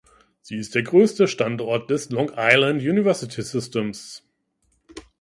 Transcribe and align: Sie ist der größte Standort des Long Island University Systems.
Sie 0.41 0.57
ist 0.57 0.73
der 0.73 0.81
größte 0.81 1.27
Standort 1.27 1.91
des 1.91 2.09
Long 2.09 2.31
Island 2.35 2.81
University 2.81 3.43
Systems. 3.43 4.23